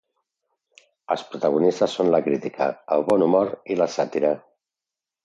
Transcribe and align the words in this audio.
Els 1.15 1.25
protagonistes 1.33 1.93
són 1.99 2.09
la 2.15 2.21
crítica, 2.29 2.71
el 2.97 3.05
bon 3.11 3.27
humor 3.27 3.53
i 3.75 3.79
la 3.83 3.89
sàtira. 3.97 4.33